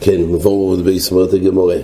כן, 0.00 0.20
מבוא 0.20 0.66
מאוד 0.66 0.84
ביסמרת 0.84 1.32
הגמורה. 1.32 1.76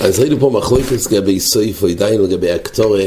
אז 0.00 0.18
ראינו 0.20 0.40
פה 0.40 0.50
מחלוקת 0.50 1.06
לגבי 1.06 1.40
סויפו, 1.40 1.86
עדיין 1.86 2.22
לגבי 2.22 2.50
הקטורה, 2.50 3.04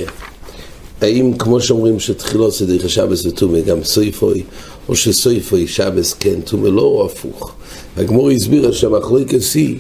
האם 1.01 1.33
כמו 1.39 1.61
שאומרים 1.61 1.99
שתחילות 1.99 2.53
זה 2.53 2.65
דרך 2.65 2.85
השבס 2.85 3.25
וטומא, 3.25 3.61
גם 3.61 3.83
סויפוי, 3.83 4.43
או 4.89 4.95
שסויפוי 4.95 5.67
שבס 5.67 6.13
כן, 6.13 6.41
טומא 6.41 6.67
לא, 6.67 6.81
או 6.81 7.05
הפוך. 7.05 7.55
הגמור 7.97 8.29
הסבירה 8.29 8.73
שהמחלוקת 8.73 9.39
היא 9.53 9.79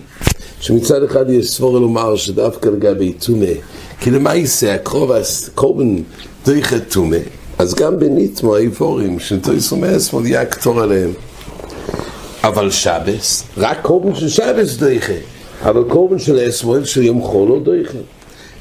שמצד 0.61 1.03
אחד 1.03 1.29
יש 1.29 1.49
סבורה 1.49 1.79
לומר 1.79 2.15
שדווקא 2.15 2.69
לגבי 2.69 3.13
טומא, 3.13 3.53
כי 3.99 4.11
למעשה 4.11 4.75
הקרוב 4.75 5.11
הקורבן 5.11 5.95
דרך 6.45 6.73
טומא, 6.89 7.17
אז 7.59 7.73
גם 7.73 7.99
בניטמו 7.99 8.55
האיבורים 8.55 9.19
של 9.19 9.39
תויסו 9.39 9.77
מאסמול 9.77 10.25
יהיה 10.25 10.41
הקטור 10.41 10.81
עליהם. 10.81 11.11
אבל 12.43 12.71
שבס, 12.71 13.43
רק 13.57 13.81
קורבן 13.81 14.15
של 14.15 14.29
שבס 14.29 14.77
דויכה, 14.77 15.13
אבל 15.61 15.83
קורבן 15.83 16.19
של 16.19 16.49
אסמואל 16.49 16.85
של 16.85 17.03
יום 17.03 17.21
חול 17.21 17.49
לא 17.49 17.59
דויכה. 17.59 17.97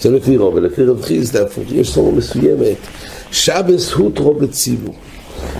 זה 0.01 0.11
לפי 0.11 0.37
רוב, 0.37 0.55
ולפי 0.55 0.85
רב 0.85 1.03
חיס 1.03 1.37
הפוך, 1.37 1.65
יש 1.73 1.95
סורו 1.95 2.13
מסוימת, 2.13 2.77
שבס 3.33 3.93
הוטרו 3.93 4.35
בציבור, 4.35 4.95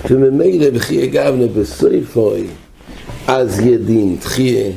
וממילא 0.09 0.65
וכי 0.73 1.03
אגבנה 1.03 1.47
בסויפוי, 1.47 2.43
אז 3.27 3.59
ידין 3.59 4.15
תחיה, 4.19 4.71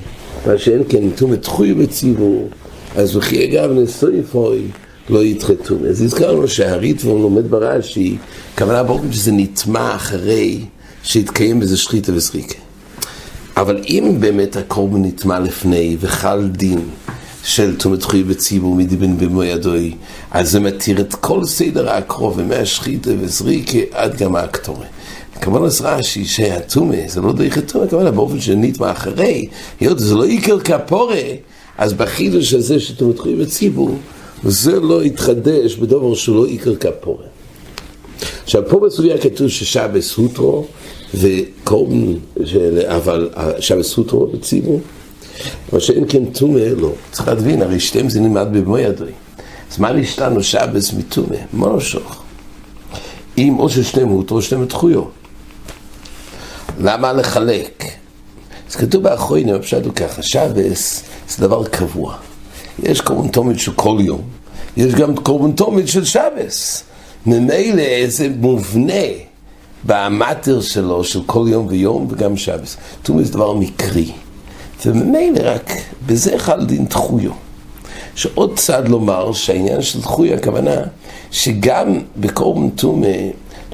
מה 0.47 0.59
שאין 0.59 0.83
כן 0.89 1.11
תום 1.11 1.37
תחוי 1.37 1.75
בציבור, 1.75 2.49
אז 2.97 3.17
וכי 3.17 3.45
אגבנה 3.45 3.87
סויפוי, 3.87 4.63
לא 5.11 5.25
יתחתום. 5.25 5.85
אז 5.89 6.03
הזכרנו 6.03 6.49
שהריטבון 6.49 7.23
לומד 7.23 7.51
ברש"י, 7.51 8.17
כוונה 8.59 8.83
באופן 8.83 9.13
שזה 9.13 9.33
נטמע 9.33 9.95
אחרי 9.95 10.61
שהתקיים 11.03 11.61
בזה 11.61 11.77
שחיתה 11.77 12.13
וסריקה. 12.15 12.59
אבל 13.57 13.81
אם 13.89 14.17
באמת 14.21 14.57
הקורבן 14.57 15.05
נטמע 15.05 15.41
לפני 15.41 15.97
וחל 16.01 16.49
דין 16.49 16.81
של 17.45 17.77
תומת 17.77 18.03
חוי 18.03 18.23
בציבור 18.23 18.75
מדיבן 18.75 19.19
במו 19.19 19.45
ידוי, 19.45 19.95
אז 20.31 20.51
זה 20.51 20.61
מתיר 20.61 21.01
את 21.01 21.15
כל 21.15 21.45
סדר 21.45 21.91
הקרוב, 21.91 22.43
מהשחיתה 22.43 23.11
וזריקה 23.21 23.79
עד 23.93 24.17
גם 24.17 24.37
האקטורי. 24.37 24.87
אז 25.65 25.81
רש"י 25.81 26.25
שהתומה 26.25 26.97
זה 27.07 27.21
לא 27.21 27.33
דרך 27.33 27.59
התומה, 27.59 27.87
כמובן 27.87 28.15
באופן 28.15 28.41
שנטמע 28.41 28.91
אחרי, 28.91 29.49
היות 29.81 29.99
זה 29.99 30.15
לא 30.15 30.25
עיקר 30.25 30.61
כפורה, 30.61 31.23
אז 31.79 31.93
בחידוש 31.93 32.55
הזה 32.55 32.81
שתומת 32.81 33.19
חוי 33.19 33.37
בציבור, 33.37 33.97
זה 34.45 34.81
לא 34.81 35.05
יתחדש 35.05 35.77
בדבר 35.77 36.15
שהוא 36.15 36.37
לא 36.37 36.47
עיקר 36.47 36.77
כפורה. 36.77 37.25
עכשיו 38.45 38.63
פה 38.69 38.81
בסוגיה 38.81 39.19
כתוב 39.19 39.49
ששבס 39.49 40.15
הוטרו 40.15 40.67
וקורבן, 41.15 42.13
אבל 42.87 43.31
שבס 43.61 43.95
הוטרו 43.95 44.27
בציבור, 44.27 44.81
אבל 45.73 45.81
שאין 45.81 46.05
כן 46.09 46.25
טומא 46.25 46.59
לא. 46.59 46.93
צריך 47.13 47.29
להבין, 47.29 47.63
הרי 47.63 47.81
שתיהם 47.81 48.09
זה 48.09 48.21
נלמד 48.21 48.47
במו 48.53 48.79
ידוי. 48.79 49.13
אז 49.73 49.79
מה 49.79 49.93
נשתנו 49.93 50.43
שבס 50.43 50.93
מטומא? 50.93 51.37
מושוך. 51.53 52.23
אם 53.39 53.59
או 53.59 53.69
ששניהם 53.69 54.09
הוטרו, 54.09 54.43
שניהם 54.43 54.67
תחויו. 54.67 55.03
למה 56.81 57.13
לחלק? 57.13 57.85
אז 58.71 58.77
כתוב 58.77 59.03
באחרונים, 59.03 59.55
הפשט 59.55 59.85
הוא 59.85 59.93
ככה, 59.93 60.23
שבס 60.23 61.03
זה 61.29 61.47
דבר 61.47 61.65
קבוע. 61.65 62.17
יש 62.83 63.01
קורבן 63.01 63.29
תומד 63.29 63.59
של 63.59 63.73
כל 63.73 63.99
יום, 64.01 64.21
יש 64.77 64.95
גם 64.95 65.17
קורבן 65.17 65.53
תומד 65.53 65.89
של 65.89 66.05
שבס. 66.05 66.85
ממילא 67.27 68.07
זה 68.07 68.29
מובנה 68.41 69.05
באמטר 69.85 70.61
שלו 70.61 71.05
של 71.05 71.21
כל 71.27 71.47
יום 71.49 71.67
ויום 71.67 72.07
וגם 72.11 72.37
שבס. 72.37 72.77
תומד 73.03 73.25
זה 73.25 73.33
דבר 73.33 73.53
מקרי. 73.53 74.13
וממילא 74.87 75.41
רק 75.43 75.71
בזה 76.07 76.39
חל 76.39 76.65
דין 76.65 76.85
תחויו. 76.85 77.31
שעוד 78.15 78.59
צד 78.59 78.89
לומר 78.89 79.33
שהעניין 79.33 79.83
של 79.83 80.03
תחויו, 80.03 80.35
הכוונה 80.35 80.77
שגם 81.31 82.01
בקורבן 82.17 82.71
תומה 82.71 83.17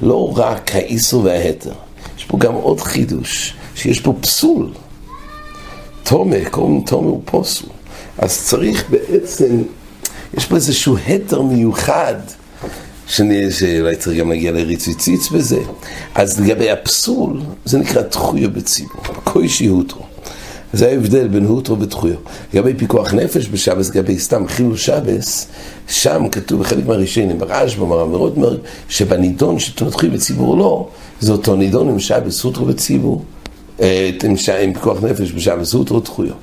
לא 0.01 0.33
רק 0.35 0.75
האיסור 0.75 1.23
וההתר, 1.23 1.73
יש 2.17 2.23
פה 2.23 2.37
גם 2.37 2.53
עוד 2.53 2.81
חידוש, 2.81 3.53
שיש 3.75 3.99
פה 3.99 4.13
פסול. 4.21 4.69
תומה, 6.03 6.35
קורבן 6.51 6.81
תומה 6.81 7.09
הוא 7.09 7.21
פוסול. 7.25 7.69
אז 8.17 8.43
צריך 8.43 8.89
בעצם, 8.89 9.63
יש 10.37 10.45
פה 10.45 10.55
איזשהו 10.55 10.97
התר 10.97 11.41
מיוחד, 11.41 12.15
שאולי 13.07 13.95
צריך 13.99 14.19
גם 14.19 14.29
להגיע 14.29 14.51
לריציציץ 14.51 15.29
בזה. 15.29 15.59
אז 16.15 16.39
לגבי 16.39 16.71
הפסול, 16.71 17.41
זה 17.65 17.77
נקרא 17.77 18.01
תחויו 18.01 18.51
בציבור, 18.51 19.01
קוישי 19.23 19.65
הוטרו. 19.65 20.01
זה 20.73 20.87
ההבדל 20.87 21.27
בין 21.27 21.45
הוטרו 21.45 21.79
ותחויו. 21.79 22.15
לגבי 22.53 22.73
פיקוח 22.73 23.13
נפש 23.13 23.49
בשבס, 23.49 23.89
לגבי 23.89 24.19
סתם 24.19 24.47
חילול 24.47 24.77
שבס, 24.77 25.47
שם 25.87 26.29
כתוב 26.31 26.59
בחלק 26.59 26.85
מהראשונים, 26.85 27.37
ברעש, 27.37 27.75
במרם 27.75 28.13
ורודמרג, 28.13 28.57
שבנידון 28.89 29.59
שתנתחי 29.59 30.09
בציבור 30.09 30.57
לא, 30.57 30.89
זה 31.19 31.31
אותו 31.31 31.55
נידון 31.55 31.89
עם 31.89 31.99
שבס, 31.99 32.43
הוטרו 32.43 32.67
וציבור, 32.67 33.23
עם, 33.79 33.85
עם 34.61 34.73
פיקוח 34.73 35.03
נפש 35.03 35.31
בשבס, 35.31 35.73
הוטרו 35.73 35.97
ותחויו. 35.97 36.33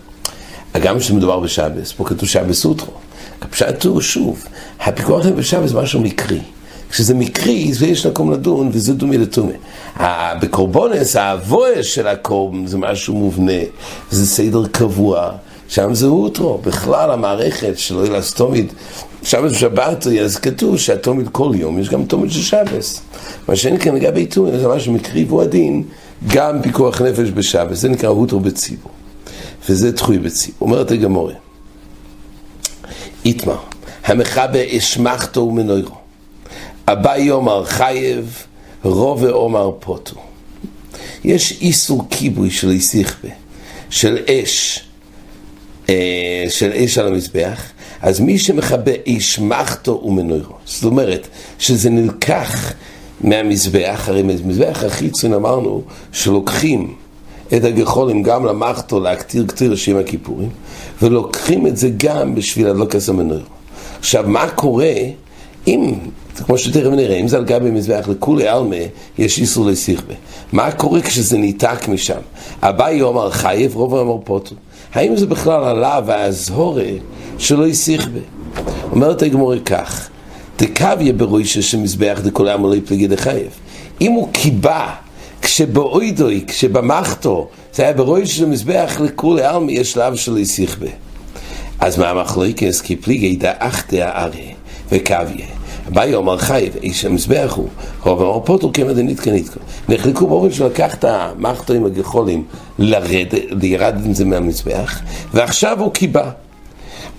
גם 0.79 0.99
כשמדובר 0.99 1.41
בשבס, 1.41 1.93
פה 1.93 2.05
כתוב 2.05 2.29
שבס 2.29 2.65
הוטרו. 2.65 2.93
הפשט 3.43 3.85
הוא, 3.85 4.01
שוב, 4.01 4.45
הפיקוח 4.81 5.27
בשבס 5.27 5.71
זה 5.71 5.81
משהו 5.81 6.01
מקרי. 6.01 6.41
כשזה 6.91 7.15
מקרי, 7.15 7.73
ויש 7.79 8.07
מקום 8.07 8.33
לדון, 8.33 8.71
וזה 8.73 8.95
דומי 8.95 9.19
לתומה. 9.19 9.53
בקורבונס, 10.41 11.17
האבויה 11.17 11.83
של 11.83 12.07
הקורבן 12.07 12.67
זה 12.67 12.79
משהו 12.79 13.15
מובנה, 13.15 13.63
זה 14.11 14.27
סדר 14.27 14.67
קבוע, 14.67 15.31
שם 15.69 15.95
זה 15.95 16.07
אוטרו. 16.07 16.59
בכלל 16.59 17.11
המערכת 17.11 17.79
של 17.79 18.05
אילס 18.05 18.29
סתומית, 18.31 18.73
שבס 19.23 19.53
ושבת, 19.53 20.07
אז 20.07 20.37
כתוב 20.37 20.79
שהתומית 20.79 21.29
כל 21.33 21.53
יום, 21.55 21.79
יש 21.79 21.89
גם 21.89 22.05
תומית 22.05 22.33
של 22.33 22.43
שבס. 22.43 23.01
מה 23.49 23.57
שאין 23.57 23.79
כאן 23.79 23.95
לגבי 23.95 24.27
תומה, 24.27 24.59
זה 24.59 24.69
משהו 24.69 24.93
מקרי 24.93 25.25
והוא 25.25 25.43
הדין, 25.43 25.83
גם 26.27 26.63
פיקוח 26.63 27.03
נפש 27.03 27.31
בשבס, 27.35 27.79
זה 27.79 27.89
נקרא 27.89 28.09
אוטרו 28.09 28.41
בציבור. 28.41 29.00
וזה 29.71 29.93
תחוי 29.93 30.19
בציבור. 30.19 30.57
אומרת 30.61 30.91
הגמורה, 30.91 31.35
איתמר, 33.25 33.59
המחבר 34.05 34.63
אשמחתו 34.77 35.41
ומנוירו. 35.41 35.95
אביי 36.89 37.31
אומר 37.31 37.65
חייב, 37.65 38.47
רובה 38.85 39.31
אומר 39.31 39.71
פוטו. 39.81 40.17
יש 41.25 41.59
איסור 41.61 42.03
כיבוי 42.11 42.51
של 42.51 42.71
איסיכבה, 42.71 43.29
של 43.91 44.19
אש, 44.29 44.85
של 46.49 46.73
אש 46.73 46.99
על 46.99 47.07
המזבח, 47.07 47.63
אז 48.03 48.21
מי 48.21 48.39
שמכבה 48.39 48.93
איש 49.07 49.39
מחתו 49.39 50.03
ומנוירו. 50.05 50.55
זאת 50.65 50.85
אומרת, 50.85 51.29
שזה 51.59 51.91
נלקח 51.91 52.73
מהמזבח, 53.21 54.05
הרי 54.07 54.23
מזבח 54.23 54.85
החיצון 54.87 55.35
אמרנו 55.35 55.83
שלוקחים 56.13 56.95
את 57.57 57.65
הגחולים 57.65 58.23
גם 58.23 58.45
למחתו 58.45 59.01
להקטיר 59.01 59.47
קטיר 59.47 59.73
לשם 59.73 59.97
הכיפורים, 59.97 60.49
ולוקחים 61.03 61.67
את 61.67 61.77
זה 61.77 61.91
גם 61.97 62.35
בשביל 62.35 62.67
הדלוקס 62.67 63.09
המנוירו. 63.09 63.45
עכשיו, 63.99 64.25
מה 64.27 64.49
קורה 64.49 64.95
אם 65.67 65.95
כמו 66.47 66.59
שתכף 66.59 66.91
נראה, 66.91 67.17
אם 67.17 67.29
זה 67.29 67.37
על 67.37 67.45
גבי 67.45 67.71
מזבח 67.71 68.09
לכולי 68.09 68.49
עלמה, 68.49 68.77
יש 69.19 69.39
איסור 69.39 69.67
לסיכבה. 69.67 70.15
מה 70.53 70.73
קורה 70.73 71.01
כשזה 71.01 71.39
ניתק 71.39 71.89
משם? 71.89 72.21
אביי 72.63 73.03
אומר 73.03 73.31
חייב, 73.31 73.77
רוב 73.77 73.95
אמר 73.95 74.17
פוטו. 74.25 74.55
האם 74.95 75.17
זה 75.17 75.27
בכלל 75.27 75.65
עלה 75.65 76.01
והזהורה 76.07 76.85
שלא 77.39 77.67
יסיכבה? 77.67 78.21
אומרת 78.93 79.23
הגמורה 79.23 79.59
כך, 79.59 80.09
דקביה 80.59 81.13
ברוישה 81.13 81.63
שמזבח 81.63 82.21
דכולי 82.25 82.51
עלמה 82.51 82.69
לא 82.69 82.75
יפלגי 82.75 83.07
דחייב. 83.07 83.51
אם 84.01 84.13
הוא 84.13 84.29
קיבה 84.33 84.87
כשבאוידוי, 85.43 86.45
כשבמחתו, 86.47 87.49
זה 87.73 87.83
היה 87.83 87.93
ברוישה 87.93 88.35
של 88.35 88.47
מזבח 88.47 89.01
לכולי 89.01 89.43
עלמה, 89.43 89.73
יש 89.73 89.93
שלב 89.93 90.17
שלא 90.17 90.39
יסיכבה. 90.39 90.91
אז 91.81 91.99
מה 91.99 92.11
המחלוקס? 92.11 92.81
כי 92.81 92.97
פליגי 92.97 93.37
דאחתא 93.37 93.97
הארי 93.97 94.55
וקביה. 94.93 95.47
אביי 95.89 96.15
אומר 96.15 96.39
חייב, 96.39 96.77
איש 96.83 97.05
המזבח 97.05 97.53
הוא, 97.57 97.69
רוב 98.03 98.23
אמר 98.23 98.41
פוטו 98.45 98.71
כמא 98.73 98.93
דניתקא 98.93 99.31
ניתקא. 99.31 99.61
נחלקו 99.89 100.27
באופן 100.27 100.53
שלקח 100.53 100.95
את 100.95 101.05
המחתו 101.05 101.73
עם 101.73 101.87
הגחולים 101.87 102.45
לרד, 102.79 103.27
לירד 103.51 103.95
עם 104.05 104.15
זה 104.15 104.25
מהמזבח, 104.25 105.01
ועכשיו 105.35 105.81
הוא 105.81 105.93
קיבה. 105.93 106.31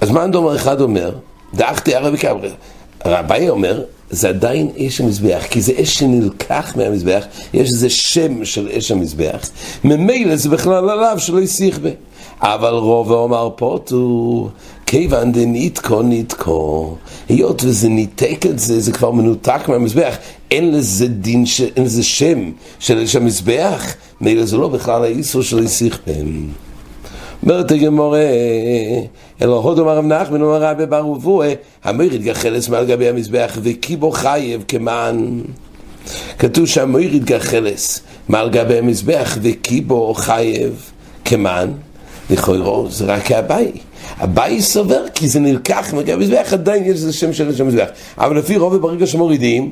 אז 0.02 0.10
מה 0.12 0.26
אומר 0.34 0.56
אחד 0.56 0.82
אומר? 0.82 1.16
דאחתי 1.54 1.96
ערבי 1.96 2.18
קברה. 2.18 2.50
רבי 3.06 3.50
אומר, 3.50 3.84
זה 4.10 4.30
עדיין 4.30 4.70
אש 4.78 5.02
המזבח, 5.02 5.44
כי 5.50 5.62
זה 5.62 5.74
אש 5.82 6.00
שנלקח 6.00 6.74
מהמזבח, 6.76 7.26
יש 7.54 7.70
איזה 7.70 7.90
שם 7.90 8.46
של 8.46 8.70
אש 8.78 8.92
המזבח, 8.92 9.50
ממילא 9.84 10.36
זה 10.36 10.50
בכלל 10.50 10.90
עליו 10.90 11.16
שלא 11.20 11.42
יסיך 11.42 11.80
בה. 11.80 11.90
אבל 12.42 12.74
רוב 12.74 13.12
אומר 13.12 13.50
פוטו, 13.56 14.50
כיוון 14.86 15.32
דניתקו 15.32 16.02
ניתקו, 16.02 16.96
היות 17.30 17.64
וזה 17.64 17.90
ניתק 17.90 18.46
את 18.50 18.60
זה, 18.60 18.80
זה 18.80 18.92
כבר 18.92 19.12
מנותק 19.12 19.62
מהמזבח, 19.68 20.16
אין 20.52 20.72
לזה 20.72 21.08
דין, 21.08 21.46
ש... 21.46 21.62
אין 21.62 21.84
לזה 21.84 22.04
שם 22.04 22.52
של 22.80 22.98
איש 22.98 23.16
המזבח, 23.16 23.94
מילא 24.22 24.46
זה 24.46 24.58
לא 24.58 24.68
בכלל 24.68 25.04
האיסור 25.04 25.42
של 25.42 25.60
איסיך 25.60 26.00
בהם. 26.08 26.48
אומרת 27.44 27.72
הגמורה, 27.72 28.20
אלא 29.42 29.56
הודו 29.56 29.86
מרב 29.86 30.06
נחמן 30.06 30.42
אומר 30.42 30.64
רבי 30.64 30.86
בר 30.86 31.08
ובואה, 31.08 31.54
המויר 31.84 32.14
יתגחלס 32.14 32.70
מעל 32.70 32.86
גבי 32.86 33.10
המזבח 33.10 33.58
וקיבו 33.64 34.12
חייב 34.12 34.64
כמען. 34.68 35.42
כתוב 36.40 36.66
שהמויר 36.66 37.16
יתגחלס 37.16 38.02
מעל 38.30 38.50
גבי 38.50 38.78
המזבח 38.78 39.38
וקיבו 39.42 40.14
חייב 40.14 40.92
כמען. 41.26 41.70
לכאורה 42.30 42.90
זה 42.90 43.06
רק 43.06 43.32
הבאי. 43.32 43.72
הבאי 44.18 44.62
סובר 44.62 45.04
כי 45.14 45.28
זה 45.28 45.40
נלקח 45.40 45.94
מגבי 45.94 46.14
המזבח, 46.14 46.54
עדיין 46.54 46.84
יש 46.84 46.90
איזה 46.90 47.14
שם 47.14 47.34
של 47.34 47.50
איש 47.50 47.62
המזבח. 47.62 47.88
אבל 48.18 48.38
לפי 48.38 48.58
רוב 48.58 48.76
ברגע 48.76 49.08
שמורידים, 49.08 49.72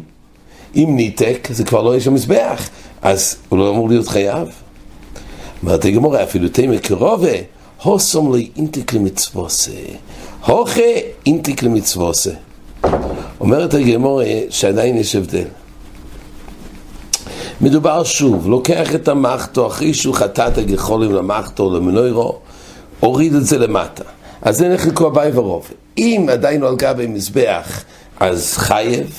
אם 0.75 0.89
ניתק 0.95 1.47
זה 1.51 1.63
כבר 1.63 1.81
לא 1.81 1.93
איש 1.93 2.07
המזבח, 2.07 2.69
אז 3.01 3.35
הוא 3.49 3.59
לא 3.59 3.69
אמור 3.69 3.89
להיות 3.89 4.07
חייב. 4.07 4.47
אומרת 5.63 5.85
הגמורה 5.85 6.23
אפילו 6.23 6.49
תימא 6.49 6.77
קרובה 6.77 7.58
הוסום 7.83 8.35
לי 8.35 8.49
אינטיק 8.57 8.93
למצווסה. 8.93 9.71
הוכה 10.45 10.81
אינטיק 11.25 11.63
למצווסה. 11.63 12.31
אומרת 13.39 13.73
הגמור 13.73 14.21
שעדיין 14.49 14.97
יש 14.97 15.15
הבדל. 15.15 15.45
מדובר 17.61 18.03
שוב, 18.03 18.47
לוקח 18.47 18.95
את 18.95 19.07
המחטו 19.07 19.67
אחרי 19.67 19.93
שהוא 19.93 20.15
חטא 20.15 20.47
את 20.47 20.57
הגחולים 20.57 21.13
למחטו 21.13 21.75
למנוירו, 21.75 22.39
הוריד 22.99 23.33
את 23.33 23.45
זה 23.45 23.57
למטה. 23.57 24.03
אז 24.41 24.57
זה 24.57 24.69
נחלקו 24.69 25.07
הבאי 25.07 25.31
ורוב. 25.33 25.67
אם 25.97 26.27
עדיין 26.31 26.61
הוא 26.61 26.69
על 26.69 26.75
גבי 26.75 27.07
מזבח, 27.07 27.83
אז 28.19 28.53
חייב, 28.57 29.13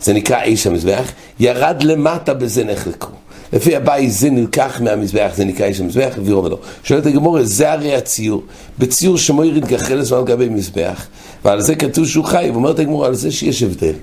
זה 0.00 0.12
נקרא 0.12 0.42
איש 0.42 0.66
המזבח, 0.66 1.12
ירד 1.40 1.82
למטה 1.82 2.34
בזה 2.34 2.64
נחלקו. 2.64 3.19
לפי 3.52 3.76
הבית 3.76 4.12
זה 4.12 4.30
נלקח 4.30 4.80
מהמזבח, 4.80 5.30
זה 5.34 5.44
נקרא 5.44 5.66
איש 5.66 5.80
המזבח, 5.80 6.14
וירו 6.24 6.44
ולא. 6.44 6.58
שואלת 6.84 7.06
הגמורה, 7.06 7.44
זה 7.44 7.72
הרי 7.72 7.94
הציור. 7.94 8.42
בציור 8.78 9.18
שמויר 9.18 9.56
יתגחלס 9.58 10.12
על 10.12 10.24
גבי 10.24 10.48
מזבח, 10.48 11.06
ועל 11.44 11.60
זה 11.60 11.74
כתוב 11.74 12.06
שהוא 12.06 12.24
חי, 12.24 12.50
ואומרת 12.52 12.78
הגמורה 12.78 13.06
על 13.06 13.14
זה 13.14 13.30
שיש 13.30 13.62
הבדל. 13.62 13.94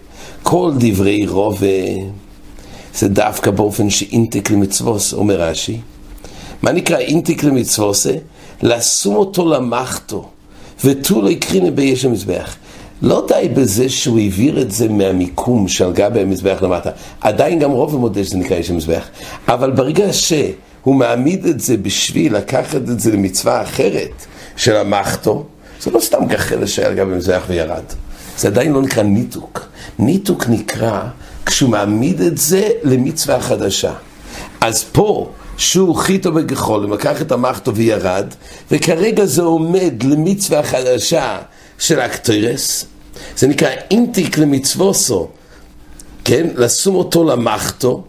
כל 0.43 0.71
דברי 0.79 1.27
רובה, 1.27 1.67
זה 2.95 3.07
דווקא 3.07 3.51
באופן 3.51 3.89
שאינטק 3.89 4.51
למצווס, 4.51 5.13
אומר 5.13 5.41
רש"י. 5.41 5.77
מה 6.61 6.71
נקרא 6.71 6.97
אינטק 6.97 7.43
למצווס? 7.43 8.07
לשום 8.61 9.15
אותו 9.15 9.53
למחתו, 9.53 10.29
ותו 10.83 11.21
לא 11.21 11.29
יקרינה 11.29 11.71
ביש 11.71 12.05
המזבח. 12.05 12.55
לא 13.01 13.27
די 13.27 13.49
בזה 13.53 13.89
שהוא 13.89 14.19
העביר 14.19 14.61
את 14.61 14.71
זה 14.71 14.89
מהמיקום 14.89 15.67
של 15.67 15.91
גבי 15.93 16.19
המזבח 16.19 16.57
למטה, 16.61 16.89
עדיין 17.21 17.59
גם 17.59 17.71
רוב 17.71 17.95
המודה 17.95 18.23
שזה 18.23 18.37
נקרא 18.37 18.57
איש 18.57 18.69
המזבח, 18.69 19.07
אבל 19.47 19.71
ברגע 19.71 20.13
שהוא 20.13 20.95
מעמיד 20.95 21.45
את 21.45 21.59
זה 21.59 21.77
בשביל 21.77 22.35
לקחת 22.35 22.75
את 22.75 22.99
זה 22.99 23.11
למצווה 23.11 23.61
אחרת 23.61 24.25
של 24.55 24.75
המחתו, 24.75 25.45
זה 25.81 25.91
לא 25.91 25.99
סתם 25.99 26.25
גחל 26.27 26.65
שהיה 26.65 26.87
על 26.87 26.93
גבי 26.93 27.13
המזבח 27.13 27.43
וירד, 27.47 27.83
זה 28.37 28.47
עדיין 28.47 28.73
לא 28.73 28.81
נקרא 28.81 29.03
ניתוק. 29.03 29.67
ניתוק 29.99 30.49
נקרא 30.49 31.01
כשהוא 31.45 31.69
מעמיד 31.69 32.21
את 32.21 32.37
זה 32.37 32.69
למצווה 32.83 33.41
חדשה. 33.41 33.93
אז 34.61 34.83
פה, 34.83 35.29
שהוא 35.57 35.95
חיתו 35.95 36.31
בגחולים, 36.31 36.93
לקח 36.93 37.21
את 37.21 37.31
המחתו 37.31 37.75
וירד, 37.75 38.25
וכרגע 38.71 39.25
זה 39.25 39.41
עומד 39.41 40.03
למצווה 40.03 40.63
חדשה 40.63 41.37
של 41.77 41.99
הקטרס, 41.99 42.85
זה 43.37 43.47
נקרא 43.47 43.69
אינטיק 43.91 44.37
למצווסו, 44.37 45.27
כן? 46.23 46.47
לשום 46.55 46.95
אותו 46.95 47.23
למחתו, 47.23 48.03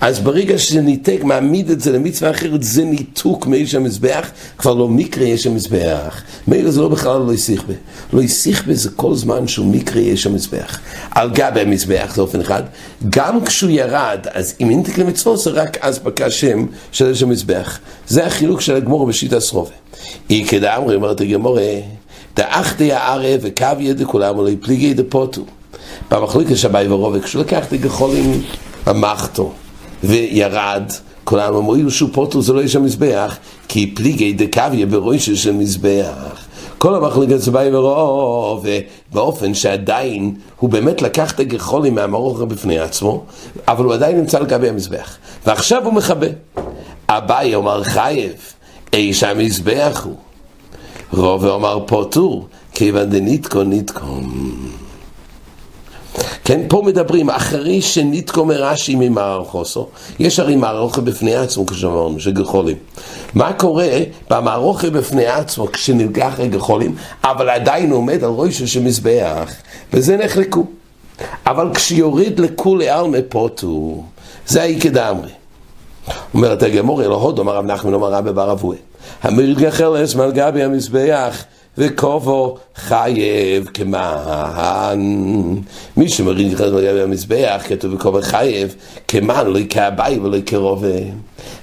אז 0.00 0.20
ברגע 0.20 0.58
שזה 0.58 0.80
ניתק, 0.80 1.18
מעמיד 1.22 1.70
את 1.70 1.80
זה 1.80 1.92
למצווה 1.92 2.30
אחרת, 2.30 2.62
זה 2.62 2.84
ניתוק 2.84 3.46
מאיש 3.46 3.74
המזבח, 3.74 4.30
כבר 4.58 4.74
לא 4.74 4.88
מקרה 4.88 5.24
יש 5.24 5.46
המזבח. 5.46 6.22
מילא 6.48 6.70
זה 6.70 6.80
לא 6.80 6.88
בכלל 6.88 7.20
לא 7.20 7.32
יסיכבה. 7.32 7.74
לא 8.12 8.22
יסיכבה 8.22 8.74
זה 8.74 8.90
כל 8.96 9.14
זמן 9.14 9.48
שהוא 9.48 9.66
מקרה 9.66 10.00
יש 10.00 10.26
המזבח. 10.26 10.80
על 11.10 11.30
גבי 11.30 11.60
המזבח 11.60 12.12
זה 12.14 12.22
אופן 12.22 12.40
אחד. 12.40 12.62
גם 13.10 13.44
כשהוא 13.44 13.70
ירד, 13.70 14.26
אז 14.32 14.54
אם 14.60 14.70
אינטיק 14.70 14.98
למצוות 14.98 15.38
זה 15.38 15.50
רק 15.50 15.78
אז 15.80 15.98
פקע 15.98 16.30
שם 16.30 16.66
של 16.92 17.08
איש 17.08 17.22
המזבח. 17.22 17.78
זה 18.08 18.26
החילוק 18.26 18.60
של 18.60 18.76
הגמור 18.76 19.06
בשיטה 19.06 19.40
סרובה. 19.40 19.70
אי 20.30 20.44
כדאמרי, 20.48 20.94
אומרת 20.94 21.20
הגמורה, 21.20 21.62
דאחתי 22.36 22.92
הערב 22.92 23.40
וקו 23.42 23.66
ידע 23.80 24.04
כולם, 24.04 24.38
אולי 24.38 24.56
פליגי 24.56 24.94
דפוטו. 24.94 25.42
במחלוקת 26.10 26.56
שבי 26.56 26.88
ורובק, 26.88 27.24
כשהוא 27.24 27.42
לקח 27.42 27.66
את 27.66 27.72
הגחולים 27.72 28.42
המחתו. 28.86 29.52
וירד, 30.04 30.92
כולם 31.24 31.54
אמרו 31.54 31.90
שהוא 31.90 32.10
פוטר 32.12 32.40
זה 32.40 32.52
לא 32.52 32.62
יש 32.62 32.76
המזבח, 32.76 33.36
כי 33.68 33.94
פליגי 33.96 34.32
דקביה 34.32 34.86
בראשו 34.86 35.36
של 35.36 35.52
מזבח. 35.52 36.46
כל 36.78 36.94
המחלקת 36.94 37.40
זה 37.40 37.50
באי 37.50 37.74
ורוב, 37.74 38.66
באופן 39.12 39.54
שעדיין 39.54 40.34
הוא 40.56 40.70
באמת 40.70 41.02
לקח 41.02 41.32
את 41.32 41.40
הגחולים 41.40 41.94
מהמרוך 41.94 42.40
בפני 42.40 42.78
עצמו, 42.78 43.24
אבל 43.68 43.84
הוא 43.84 43.94
עדיין 43.94 44.18
נמצא 44.18 44.38
לגבי 44.38 44.68
המזבח. 44.68 45.16
ועכשיו 45.46 45.84
הוא 45.84 45.92
מכבה. 45.92 46.26
אביי 47.08 47.54
אומר 47.54 47.84
חייב, 47.84 48.32
איש 48.92 49.22
המזבח 49.22 50.02
הוא. 50.04 50.25
רוב 51.16 51.46
אומר 51.46 51.78
פוטור, 51.86 52.46
כיוון 52.72 53.10
דניתקו 53.10 53.62
ניתקו. 53.62 54.20
כן, 56.44 56.60
פה 56.68 56.82
מדברים, 56.86 57.30
אחרי 57.30 57.82
שניתקו 57.82 58.44
מרש"י 58.44 58.94
ממערכוסו, 58.94 59.86
יש 60.18 60.38
הרי 60.38 60.56
מערוכה 60.56 61.00
בפני 61.00 61.34
עצמו, 61.34 61.66
כשאמרנו, 61.66 62.20
של 62.20 62.32
גחולים. 62.32 62.76
מה 63.34 63.52
קורה 63.52 63.98
במערוכה 64.30 64.90
בפני 64.90 65.26
עצמו 65.26 65.66
כשנלקח 65.72 66.40
הגחולים, 66.40 66.94
אבל 67.24 67.50
עדיין 67.50 67.90
עומד 67.90 68.24
על 68.24 68.30
ראשו 68.30 68.68
של 68.68 68.80
וזה 69.92 70.16
נחלקו. 70.16 70.64
אבל 71.46 71.70
כשיוריד 71.74 72.40
לכולי 72.40 72.88
עלמא 72.88 73.18
פוטו, 73.28 74.02
זה 74.46 74.62
האי 74.62 74.78
אמרי. 75.10 75.30
אומרת 76.34 76.62
הגמור, 76.62 77.02
אלוהוד, 77.02 77.38
אמר 77.38 77.56
רב 77.56 77.64
נחמן, 77.64 77.94
אמר 77.94 78.12
רבי 78.12 78.32
בר 78.32 78.52
אבוה. 78.52 78.76
המריד 79.22 79.58
גחלס 79.58 80.14
מעל 80.14 80.32
גבי 80.32 80.62
המזבח 80.62 81.44
וקובו 81.78 82.56
חייב 82.76 83.68
כמן. 83.74 84.98
מי 85.96 86.08
שמרים 86.08 86.48
נכנס 86.48 86.66
לגבי 86.66 87.02
המזבח, 87.02 87.62
כתוב 87.68 87.94
וקובו 87.94 88.18
חייב 88.22 88.74
כמן, 89.08 89.46
לא 89.46 89.58
יקה 89.58 89.86
הבאי 89.86 90.18
ולא 90.18 90.36
יקה 90.36 90.56
רובה. 90.56 90.88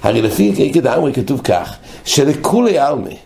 הרי 0.02 0.22
לפי 0.22 0.52
כיכד 0.56 0.86
האמרי 0.86 1.12
כתוב 1.12 1.40
כך, 1.44 1.74
שלכולי 2.04 2.78
עלמי, 2.78 3.16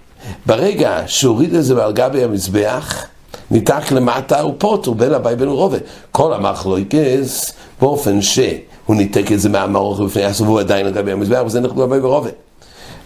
ברגע 0.46 1.02
שהוריד 1.06 1.54
את 1.54 1.64
זה 1.64 1.74
מעל 1.74 1.92
גבי 1.92 2.24
המזבח, 2.24 3.06
ניתק 3.50 3.92
למטה 3.92 4.40
הוא 4.40 4.96
בין 4.96 5.12
הבאי 5.12 5.36
בין 5.36 5.48
רובה. 5.48 5.78
כל 6.12 6.32
המחלוקס 6.32 7.52
באופן 7.80 8.22
שהוא 8.22 8.46
ניתק 8.88 9.32
את 9.32 9.40
זה 9.40 9.48
מהמרוך 9.48 10.00
בפני 10.00 10.24
הסוף 10.24 10.58
עדיין 10.58 10.86
לגבי 10.86 11.12
המזבח 11.12 11.42
וזה 11.46 11.60
נחלו 11.60 11.84
הבאי 11.84 11.98
ורובה. 11.98 12.30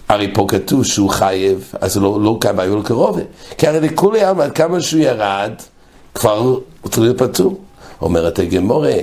הרי 0.08 0.34
פה 0.34 0.44
כתוב 0.48 0.84
שהוא 0.84 1.10
חייב, 1.10 1.72
אז 1.80 1.96
לא, 1.96 2.20
לא 2.22 2.38
כמה 2.40 2.62
היו 2.62 2.76
לו 2.76 2.82
קרובה. 2.82 3.20
כי 3.58 3.66
הרי 3.66 3.80
לכולי 3.80 4.20
עלמא, 4.24 4.48
כמה 4.48 4.80
שהוא 4.80 5.00
ירד, 5.00 5.52
כבר 6.14 6.38
הוא 6.38 6.60
צריך 6.90 6.98
להיות 6.98 7.18
פטור. 7.18 7.58
אומרת 8.02 8.38
הגמורה, 8.38 8.94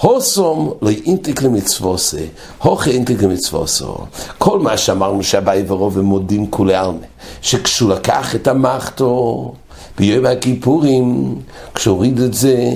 הוסום 0.00 0.72
לא 0.82 0.90
אינטיק 1.06 1.42
למצווסה, 1.42 2.20
הוכי 2.62 2.90
אינטיק 2.90 3.22
למצווסו. 3.22 3.96
כל 4.38 4.58
מה 4.58 4.76
שאמרנו 4.76 5.22
שהבאי 5.22 5.64
ורוב 5.66 5.98
הם 5.98 6.04
מודים 6.04 6.50
כולי 6.50 6.74
עלמא, 6.74 6.98
שכשהוא 7.42 7.90
לקח 7.90 8.34
את 8.34 8.48
המחתו 8.48 9.52
ביום 9.98 10.26
הכיפורים, 10.26 11.34
כשהוריד 11.74 12.20
את 12.20 12.34
זה 12.34 12.70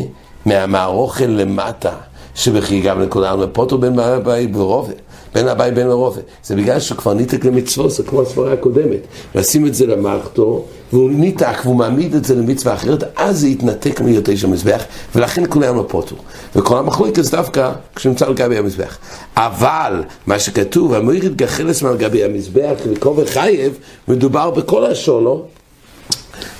מהמערוכל 0.47 1.25
למטה, 1.25 1.92
שבכי 2.35 2.80
גם 2.80 3.02
לכולי 3.02 3.28
עלמא 3.28 3.47
פוטו 3.52 3.78
בין 3.78 3.99
הבאי 3.99 4.49
ורוב. 4.54 4.90
בין 5.35 5.49
הבית 5.49 5.75
בין 5.75 5.87
לרובה. 5.88 6.20
זה 6.44 6.56
בגלל 6.56 6.80
שהוא 6.80 6.99
כבר 6.99 7.14
ניתק 7.14 7.44
למצוות, 7.44 7.90
זה 7.90 8.02
כמו 8.02 8.23
הסברה 8.23 8.52
הקודמת. 8.52 9.00
לשים 9.35 9.66
את 9.66 9.75
זה 9.75 9.87
למחתו, 9.87 10.64
והוא 10.92 11.11
ניתק 11.11 11.56
והוא 11.64 11.76
מעמיד 11.76 12.14
את 12.14 12.25
זה 12.25 12.35
למצווה 12.35 12.75
אחרת, 12.75 13.04
אז 13.16 13.40
זה 13.40 13.49
יתנתק 13.49 14.00
מהיותי 14.00 14.37
של 14.37 14.47
המזבח, 14.47 14.85
ולכן 15.14 15.42
כולם 15.49 15.76
לא 15.76 15.85
פוטו. 15.88 16.16
וכל 16.56 16.78
המחלוקת 16.78 17.25
דווקא 17.30 17.73
כשנמצא 17.97 18.26
על 18.26 18.35
גבי 18.35 18.58
המזבח. 18.58 18.99
אבל, 19.37 20.02
מה 20.26 20.38
שכתוב, 20.38 20.94
המויר 20.94 21.25
יתגחלס 21.25 21.82
מעל 21.82 21.97
גבי 21.97 22.25
המזבח 22.25 22.75
וכובע 22.87 23.25
חייב, 23.25 23.78
מדובר 24.08 24.50
בכל 24.50 24.87
השונו, 24.87 25.44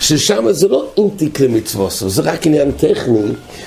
ששם 0.01 0.53
זה 0.53 0.69
לא 0.69 0.87
אינטיק 0.97 1.41
למצווסו, 1.41 2.09
זה 2.09 2.23
רק 2.23 2.47
עניין 2.47 2.73
טכני, 2.73 3.21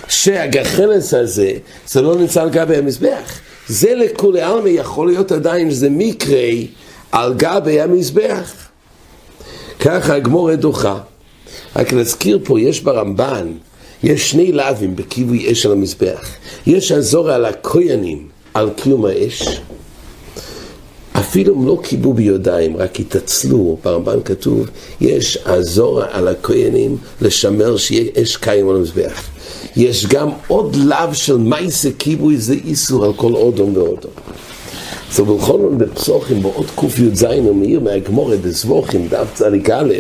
שהגחלס 0.08 1.14
הזה, 1.14 1.52
זה 1.88 2.02
לא 2.02 2.16
נמצא 2.16 2.42
על 2.42 2.50
גבי 2.50 2.78
המזבח. 2.78 3.40
זה 3.68 3.96
לכולי 3.96 4.42
עלמא 4.42 4.70
יכול 4.70 5.08
להיות 5.08 5.32
עדיין 5.32 5.72
שזה 5.72 5.90
מקרה 5.90 6.50
על 7.12 7.34
גבי 7.34 7.82
המזבח. 7.82 8.54
ככה 9.80 10.16
הגמורת 10.16 10.60
דוחה. 10.60 11.00
רק 11.76 11.94
להזכיר 11.94 12.40
פה, 12.44 12.60
יש 12.60 12.82
ברמב"ן 12.82 13.52
יש 14.04 14.32
שני 14.32 14.52
לאווים 14.52 14.96
בכיבוי 14.96 15.52
אש 15.52 15.66
על 15.66 15.72
המזבח. 15.72 16.36
יש 16.68 16.92
הזור 16.92 17.32
על 17.32 17.46
הכוינים, 17.46 18.28
על 18.54 18.70
קיום 18.76 19.06
האש. 19.06 19.62
אפילו 21.14 21.56
הם 21.56 21.68
לא 21.68 21.80
קיבלו 21.84 22.14
ביודיים, 22.14 22.78
רק 22.78 23.00
התעצלו, 23.00 23.78
ברמב"ן 23.84 24.18
כתוב, 24.26 24.70
יש 25.02 25.38
הזור 25.46 26.02
על 26.12 26.28
הכוינים 26.28 26.98
לשמר 27.22 27.78
שיהיה 27.78 28.12
אש 28.22 28.36
קיים 28.36 28.70
על 28.70 28.76
המזבח. 28.76 29.24
יש 29.76 30.06
גם 30.06 30.30
עוד 30.48 30.76
לאו 30.76 31.14
של 31.14 31.38
מייסה 31.38 31.90
כיבוי 32.00 32.38
זה 32.38 32.54
איסור 32.54 33.06
על 33.06 33.14
כל 33.14 33.34
אודום 33.34 33.78
ואודום. 33.78 34.12
אז 35.12 35.20
בכל 35.20 35.60
זאת 35.60 35.78
בפסוחים, 35.78 36.42
בעוד 36.42 36.66
קי"ז 36.76 37.24
מאיר 37.54 37.80
מהגמורת 37.80 38.42
בסבוכים, 38.42 39.08
דף 39.08 39.28
צדיק 39.34 39.70
א', 39.70 39.94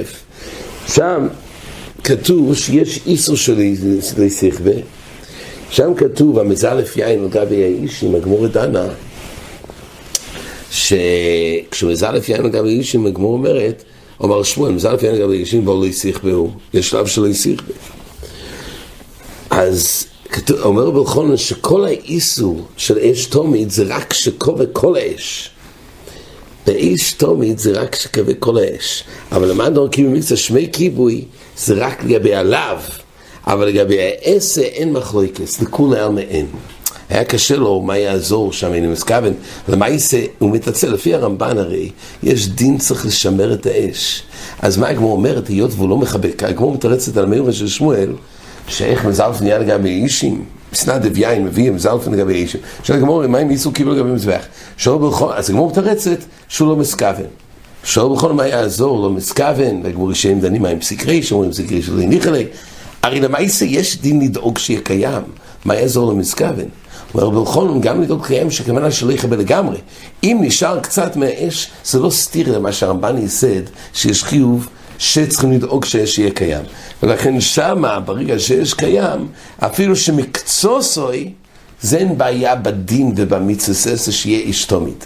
שם 0.87 1.27
כתוב 2.03 2.55
שיש 2.55 2.99
איסור 3.07 3.35
של 3.35 3.61
לסיכבה, 4.17 4.71
שם 5.69 5.93
כתוב, 5.97 6.39
המזלף 6.39 6.97
יין 6.97 7.19
על 7.19 7.27
גבי 7.29 7.63
האישים, 7.63 8.15
הגמורת 8.15 8.51
דנה, 8.51 8.87
שכשמזלף 10.81 12.29
יין 12.29 12.41
על 12.41 12.49
גבי 12.49 12.69
האישים, 12.69 13.05
הגמור 13.05 13.33
אומרת, 13.33 13.83
אומר 14.19 14.43
שמואל, 14.43 14.71
מזלף 14.71 15.03
יין 15.03 15.15
על 15.15 15.21
גבי 15.21 15.35
האישים, 15.37 15.65
בואו 15.65 15.81
לא 15.81 15.85
יסיכבה 15.85 16.31
הוא, 16.31 16.49
יש 16.73 16.89
שלב 16.89 17.07
שלא 17.07 17.27
יסיכבה. 17.27 17.73
אז 19.49 20.05
אומר 20.61 20.89
בלכון 20.89 21.37
שכל 21.37 21.85
האיסור 21.85 22.65
של 22.77 22.97
אש 22.97 23.25
תומית 23.25 23.71
זה 23.71 23.83
רק 23.87 24.13
שקובע 24.13 24.65
כל 24.73 24.95
האש. 24.95 25.49
באש 26.67 27.13
תומית 27.13 27.59
זה 27.59 27.71
רק 27.71 27.95
שקובע 27.95 28.33
כל 28.39 28.57
האש. 28.57 29.03
אבל 29.31 29.49
למען 29.49 29.73
דור 29.73 29.87
קיבוי 29.87 30.19
מקצוע 30.19 30.37
שמי 30.37 30.69
כיבוי 30.73 31.25
זה 31.57 31.73
רק 31.85 32.03
לגבי 32.03 32.35
הלאו. 32.35 32.77
אבל 33.47 33.67
לגבי 33.67 33.97
העשה 34.01 34.61
אין 34.61 34.93
מחלוקס, 34.93 35.61
לכולי 35.61 35.99
עלמא 35.99 36.19
אין. 36.19 36.45
היה 37.11 37.23
קשה 37.23 37.55
לו, 37.55 37.81
מה 37.81 37.97
יעזור 37.97 38.53
שם, 38.53 38.73
אני 38.73 38.87
מסכוון, 38.87 39.33
למה 39.67 39.89
יעשה, 39.89 40.21
הוא 40.39 40.51
מתעצל, 40.51 40.93
לפי 40.93 41.13
הרמב"ן 41.13 41.57
הרי, 41.57 41.89
יש 42.23 42.49
דין 42.49 42.77
צריך 42.77 43.05
לשמר 43.05 43.53
את 43.53 43.65
האש. 43.65 44.23
אז 44.61 44.77
מה 44.77 44.87
הגמור 44.87 45.11
אומרת, 45.11 45.47
היות 45.47 45.71
והוא 45.75 45.89
לא 45.89 45.97
מחבק, 45.97 46.43
הגמור 46.43 46.73
מתרצת 46.73 47.17
על 47.17 47.23
המימרה 47.23 47.51
של 47.51 47.67
שמואל, 47.67 48.09
שאיך 48.67 49.05
מזלפן 49.05 49.43
נהיה 49.43 49.59
לגבי 49.59 49.89
אישים, 49.89 50.45
מסנדב 50.73 51.17
יין 51.17 51.45
מביא 51.45 51.71
מזלפן 51.71 52.11
לגבי 52.11 52.33
אישים. 52.33 52.59
עכשיו 52.79 52.95
הגמור, 52.95 53.27
מה 53.27 53.39
אם 53.39 53.49
איסו 53.49 53.71
קיבל 53.71 53.91
לגבי 53.91 54.09
מזבח? 54.09 54.45
שואל 54.77 55.09
בכל, 55.09 55.33
אז 55.33 55.49
הגמור 55.49 55.69
מתרצת 55.69 56.19
שהוא 56.47 56.69
לא 56.69 56.75
מסכוון. 56.75 57.25
שואל 57.83 58.15
בכל 58.15 58.33
מה 58.33 58.47
יעזור, 58.47 59.03
לא 59.03 59.09
מסכוון, 59.09 59.81
והגמור 59.83 60.13
שהם 60.13 60.39
דנים 60.39 60.61
מה 60.61 60.69
עם 60.69 60.79
פסיקרי, 60.79 61.23
שאומרים 61.23 61.51
פסיקרי 61.51 61.81
שלא 61.81 62.01
הניחה 62.01 62.31
לי. 62.31 62.45
הרי 63.03 63.19
למעשה 63.19 63.65
יש 63.65 64.01
דין 64.01 64.21
לדאוג 64.21 64.57
שיהיה 64.57 64.81
קיים, 64.81 65.23
מה 65.65 65.75
יעזור 65.75 66.13
למסכוון? 66.13 66.55
אומר 66.55 66.80
בלכון 67.15 67.81
גם 67.81 68.01
לדאוג 68.01 68.25
קיים 68.25 68.51
שכוונה 68.51 68.91
שלא 68.91 69.11
יכבה 69.11 69.35
לגמרי. 69.35 69.77
אם 70.23 70.37
נשאר 70.41 70.79
קצת 70.79 71.15
מהאש, 71.15 71.71
זה 71.85 71.99
לא 71.99 72.09
סתיר 72.09 72.57
למה 72.57 72.71
שהרמב"ן 72.71 73.17
ייסד, 73.17 73.61
שיש 73.93 74.23
חיוב 74.23 74.67
שצריכים 74.97 75.51
לדאוג 75.51 75.85
שיש 75.85 76.19
יהיה 76.19 76.31
קיים. 76.31 76.63
ולכן 77.03 77.41
שמה, 77.41 77.99
ברגע 77.99 78.39
שיש 78.39 78.73
קיים, 78.73 79.27
אפילו 79.59 79.95
שמקצוע 79.95 80.81
סוי, 80.81 81.31
זה 81.81 81.97
אין 81.97 82.17
בעיה 82.17 82.55
בדין 82.55 83.13
ובמצססה 83.15 84.11
שיהיה 84.11 84.39
איש 84.39 84.65
תומית. 84.65 85.05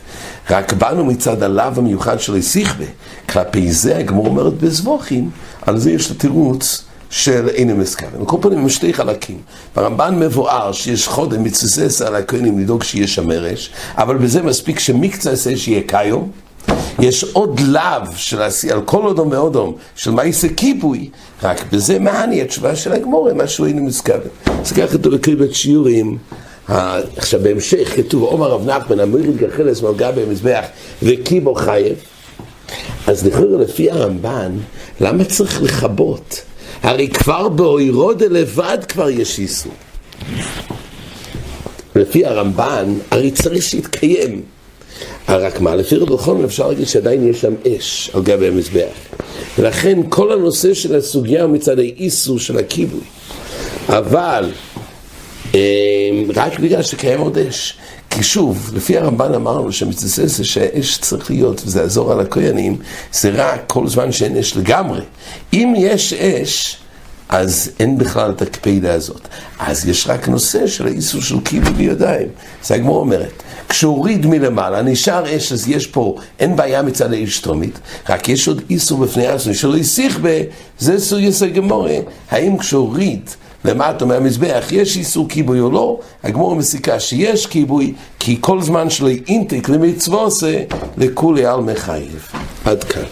רק 0.50 0.74
באנו 0.74 1.06
מצד 1.06 1.44
הלאו 1.44 1.72
המיוחד 1.76 2.20
של 2.20 2.36
איסיכבה. 2.36 2.86
כלפי 3.30 3.72
זה 3.72 3.98
הגמור 3.98 4.28
אומרת 4.28 4.54
בזבוכים, 4.54 5.30
על 5.62 5.78
זה 5.78 5.92
יש 5.92 6.10
לו 6.10 6.16
תירוץ 6.16 6.84
של 7.16 7.50
אין 7.50 7.80
מסכוון. 7.80 8.20
על 8.20 8.26
כל 8.26 8.38
פנים 8.42 8.60
הם 8.60 8.70
שתי 8.70 8.94
חלקים. 8.94 9.38
ברמב"ן 9.76 10.20
מבואר 10.20 10.72
שיש 10.72 11.08
חודם 11.08 11.44
מצסס 11.44 12.02
על 12.02 12.16
הכהנים 12.16 12.60
לדאוג 12.60 12.84
שיהיה 12.84 13.08
שם 13.08 13.32
אש, 13.32 13.70
אבל 13.98 14.18
בזה 14.18 14.42
מספיק 14.42 14.80
שמקצה 14.80 15.34
אש 15.34 15.68
יהיה 15.68 15.82
קיום. 15.88 16.32
יש 17.00 17.24
עוד 17.24 17.60
לאו 17.60 18.12
של 18.16 18.42
עשייה, 18.42 18.74
על 18.74 18.82
כל 18.82 19.06
אודום 19.06 19.32
ואודום, 19.32 19.76
של 19.96 20.12
מעשה 20.12 20.48
כיבוי, 20.58 21.10
רק 21.44 21.74
בזה 21.74 22.00
מה 22.00 22.24
אני 22.24 22.42
התשובה 22.42 22.76
של 22.76 22.94
הגמורה, 22.94 23.34
משהו 23.34 23.66
אין 23.66 23.86
מסכוון. 23.86 24.30
אז 24.62 24.72
ככה 24.72 24.88
כתוב 24.88 25.16
בקריבת 25.16 25.54
שיעורים. 25.54 26.18
עכשיו 27.18 27.40
בהמשך 27.44 27.96
כתוב 27.96 28.24
עומר 28.24 28.48
רב 28.48 28.70
נחמן 28.70 29.00
אמיר 29.00 29.32
גחלס 29.38 29.82
מלגה 29.82 30.12
במזבח 30.12 30.66
וקיבו 31.04 31.56
חייב 31.56 31.96
אז 33.08 33.26
לכאורה 33.28 33.58
לפי 33.64 33.92
הרמב"ן 33.92 34.52
למה 35.00 35.24
צריך 35.24 35.62
לכבות? 35.62 36.42
הרי 36.86 37.08
כבר 37.08 37.50
באוירודה 37.50 38.26
לבד 38.30 38.78
כבר 38.88 39.10
יש 39.10 39.40
איסור. 39.40 39.72
לפי 41.96 42.26
הרמב"ן, 42.26 42.94
הרי 43.12 43.32
צריך 43.32 43.64
שיתקיים. 43.64 44.42
רק 45.30 45.62
מה, 45.62 45.76
לפי 45.76 45.96
רב 45.96 46.44
אפשר 46.46 46.68
להגיד 46.68 46.88
שעדיין 46.88 47.30
יש 47.30 47.42
שם 47.42 47.54
אש 47.68 48.10
על 48.14 48.24
גבי 48.24 48.48
המזבח. 48.48 48.94
ולכן 49.58 50.00
כל 50.10 50.32
הנושא 50.32 50.74
של 50.74 50.96
הסוגיה 50.96 51.44
הוא 51.44 51.54
מצד 51.54 51.80
האיסור 51.80 52.40
של 52.40 52.58
הכיבוי. 52.58 53.02
אבל 53.90 54.52
רק 56.36 56.60
בגלל 56.60 56.84
שקיים 56.84 57.20
עוד 57.20 57.38
אש. 57.38 57.78
כי 58.10 58.24
שוב, 58.24 58.72
לפי 58.74 58.98
הרמב"ן 58.98 59.34
אמרנו 59.34 59.72
שמצטסס 59.72 60.42
שהאש 60.44 60.98
צריך 60.98 61.32
להיות, 61.32 61.62
וזה 61.66 61.80
יעזור 61.80 62.12
על 62.12 62.20
הכוינים, 62.20 62.78
זה 63.14 63.32
רק 63.34 63.64
כל 63.68 63.88
זמן 63.88 64.12
שאין 64.12 64.38
אש 64.38 64.58
לגמרי. 64.58 65.02
אם 65.54 65.74
יש 65.78 66.14
אש, 66.14 66.78
אז 67.30 67.72
אין 67.80 67.98
בכלל 67.98 68.32
את 68.32 68.42
הקפידה 68.42 68.94
הזאת. 68.94 69.28
אז 69.60 69.88
יש 69.88 70.08
רק 70.08 70.28
נושא 70.28 70.68
של 70.68 70.88
האיסור 70.88 71.22
של 71.22 71.40
קיבי 71.40 71.70
בידיים. 71.70 72.28
זה 72.64 72.76
הגמור 72.76 73.00
אומרת. 73.00 73.44
כשהוריד 73.70 74.26
מלמעלה, 74.26 74.82
נשאר 74.82 75.38
אש, 75.38 75.52
אז 75.52 75.68
יש 75.68 75.88
פה, 75.88 76.16
אין 76.40 76.56
בעיה 76.56 76.82
מצד 76.82 77.14
האיש 77.14 77.40
תומית, 77.40 77.80
רק 78.10 78.30
יש 78.30 78.48
עוד 78.48 78.62
איסור 78.70 79.00
בפני 79.00 79.28
עצמי, 79.28 79.54
שלא 79.54 79.78
יסיך 79.78 80.20
ב... 80.22 80.42
זה 80.80 81.00
סוג 81.00 81.20
יסר 81.20 81.48
גמורה. 81.48 81.98
האם 82.32 82.58
כשהוריד 82.58 83.30
למטה 83.66 84.06
מהמזבח 84.06 84.66
יש 84.72 84.98
איסור 84.98 85.30
כיבוי 85.30 85.60
או 85.60 85.72
לא, 85.72 86.00
הגמור 86.24 86.56
מסיקה 86.56 87.00
שיש 87.00 87.48
כיבוי, 87.48 87.94
כי 88.20 88.38
כל 88.42 88.62
זמן 88.62 88.90
שלא 88.90 89.10
אינטק 89.28 89.70
למצווה 89.70 90.20
עושה, 90.20 90.64
לכולי 90.98 91.46
על 91.46 91.60
מחייב. 91.60 92.28
עד 92.66 92.84
כאן. 92.84 93.04